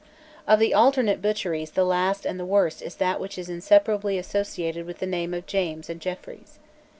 Of 0.47 0.57
the 0.57 0.73
alternate 0.73 1.21
butcheries 1.21 1.69
the 1.69 1.83
last 1.83 2.25
and 2.25 2.39
the 2.39 2.43
worst 2.45 2.81
is 2.81 2.95
that 2.95 3.19
which 3.19 3.37
is 3.37 3.49
inseparably 3.49 4.17
associated 4.17 4.87
with 4.87 4.97
the 4.97 5.05
names 5.05 5.35
of 5.35 5.45
James 5.45 5.91
and 5.91 6.01
Jeffreys. 6.01 6.57